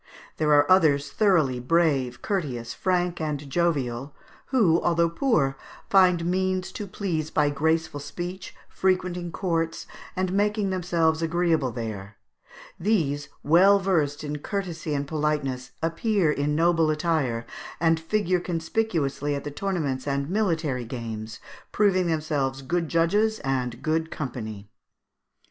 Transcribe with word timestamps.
There 0.37 0.51
are 0.53 0.65
others 0.71 1.11
thoroughly 1.11 1.59
brave, 1.59 2.23
courteous, 2.23 2.73
frank, 2.73 3.21
and 3.21 3.47
jovial, 3.47 4.15
who, 4.47 4.81
although 4.81 5.11
poor, 5.11 5.55
find 5.91 6.25
means 6.25 6.71
to 6.71 6.87
please 6.87 7.29
by 7.29 7.51
graceful 7.51 7.99
speech, 7.99 8.55
frequenting 8.67 9.31
courts, 9.31 9.85
and 10.15 10.33
making 10.33 10.71
themselves 10.71 11.21
agreeable 11.21 11.71
there; 11.71 12.17
these, 12.79 13.29
well 13.43 13.77
versed 13.77 14.23
in 14.23 14.39
courtesy 14.39 14.95
and 14.95 15.07
politeness, 15.07 15.69
appear 15.83 16.31
in 16.31 16.55
noble 16.55 16.89
attire, 16.89 17.45
and 17.79 17.99
figure 17.99 18.39
conspicuously 18.39 19.35
at 19.35 19.43
the 19.43 19.51
tournaments 19.51 20.07
and 20.07 20.31
military 20.31 20.83
games, 20.83 21.39
proving 21.71 22.07
themselves 22.07 22.63
good 22.63 22.89
judges 22.89 23.37
and 23.43 23.83
good 23.83 24.09
company." 24.09 24.67